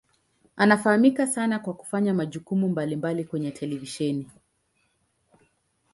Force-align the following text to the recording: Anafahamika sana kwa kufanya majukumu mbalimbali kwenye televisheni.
Anafahamika 0.55 1.27
sana 1.27 1.59
kwa 1.59 1.73
kufanya 1.73 2.13
majukumu 2.13 2.69
mbalimbali 2.69 3.23
kwenye 3.25 3.51
televisheni. 3.51 4.29